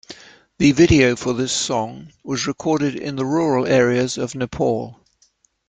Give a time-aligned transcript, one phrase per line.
[0.57, 4.99] The video for this song was recorded in the rural areas of Nepal.